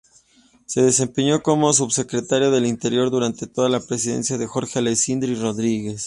[0.65, 5.99] Se desempeñó como subsecretario del Interior durante toda la presidencia de Jorge Alessandri Rodríguez.